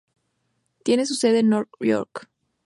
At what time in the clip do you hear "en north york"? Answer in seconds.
1.41-2.27